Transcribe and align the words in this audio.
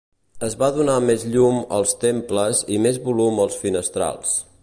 Es 0.45 0.53
va 0.61 0.69
donar 0.77 0.95
més 1.09 1.25
llum 1.33 1.59
als 1.77 1.93
temples 2.05 2.63
i 2.77 2.81
més 2.87 2.99
volum 3.09 3.45
als 3.47 3.61
finestrals. 3.67 4.35